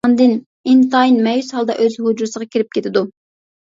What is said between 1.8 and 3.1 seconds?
ئۆز ھۇجرىسىغا كىرىپ كېتىدۇ.